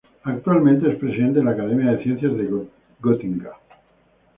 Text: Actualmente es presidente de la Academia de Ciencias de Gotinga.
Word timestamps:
Actualmente 0.23 0.89
es 0.89 0.95
presidente 0.97 1.37
de 1.37 1.45
la 1.45 1.51
Academia 1.51 1.91
de 1.91 2.01
Ciencias 2.01 2.35
de 2.35 2.63
Gotinga. 3.01 3.51